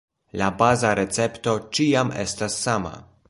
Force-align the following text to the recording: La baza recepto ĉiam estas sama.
La 0.41 0.45
baza 0.61 0.93
recepto 0.99 1.55
ĉiam 1.79 2.11
estas 2.25 2.59
sama. 2.65 2.95